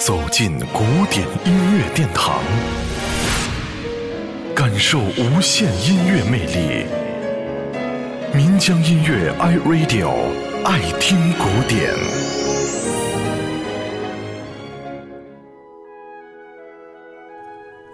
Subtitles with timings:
[0.00, 2.40] 走进古典音乐殿堂，
[4.56, 6.86] 感受无限音乐魅力。
[8.34, 10.10] 民江音乐 iRadio
[10.64, 11.92] 爱听古典。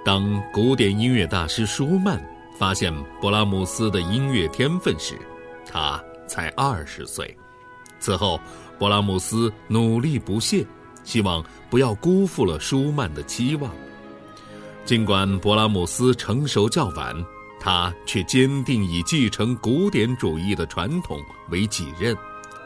[0.04, 2.24] 当古典音乐大师舒曼
[2.56, 5.18] 发现勃拉姆斯的音乐天分时，
[5.68, 7.36] 他才二十岁。
[7.98, 8.38] 此后，
[8.78, 10.64] 勃拉姆斯努力不懈，
[11.06, 13.70] 希望不要辜负了舒曼的期望。
[14.84, 17.16] 尽管勃拉姆斯成熟较晚，
[17.58, 22.14] 他却坚定以继承古典主义的传统为己任，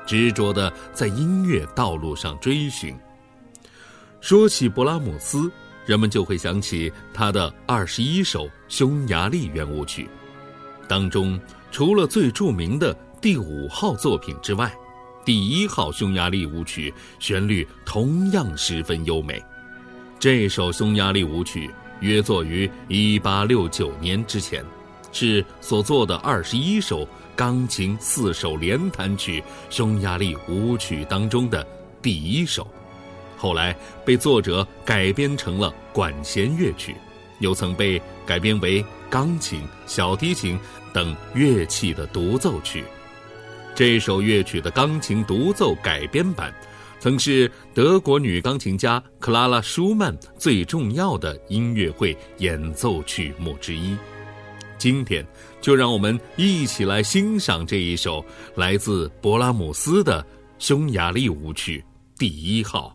[0.06, 2.96] 执着地在音乐道路上追寻。
[4.20, 5.50] 说起勃拉姆斯，
[5.86, 10.09] 人们就会想起他的二十一首匈牙利圆舞曲，
[10.86, 14.70] 当中除了最著名的第五号作品之外，
[15.24, 19.43] 第一号匈牙利舞曲旋律同样十分优美。
[20.19, 24.65] 这首匈牙利舞曲约作于1869年之前，
[25.12, 31.66] 是所作的二十一首钢琴四手联弹曲匈牙利舞曲当中的
[32.01, 32.66] 第一首。
[33.37, 36.95] 后来被作者改编成了管弦乐曲，
[37.38, 40.59] 又曾被改编为钢琴、小提琴
[40.93, 42.84] 等乐器的独奏曲。
[43.80, 46.54] 这首乐曲的钢琴独奏改编版，
[46.98, 53.96] 曾是德国女钢琴家克拉拉·舒曼最重要的音乐会演奏曲目之一。
[54.76, 55.26] 今天，
[55.62, 58.22] 就让我们一起来欣赏这一首
[58.54, 60.22] 来自勃拉姆斯的
[60.59, 61.82] 匈牙利舞曲
[62.18, 62.94] 第一号。